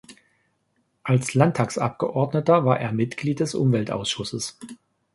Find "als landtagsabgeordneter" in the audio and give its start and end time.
1.03-2.65